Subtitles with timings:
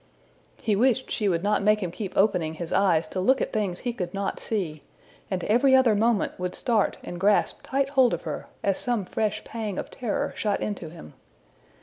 [0.59, 3.81] ''He wished she would not make him keep opening his eyes to look at things
[3.81, 4.81] he could not see;
[5.29, 9.43] and every other moment would start and grasp tight hold of her, as some fresh
[9.43, 11.13] pang of terror shot into him.